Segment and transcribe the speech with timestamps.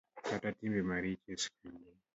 [0.27, 1.89] Kata timbe maricho e sikunde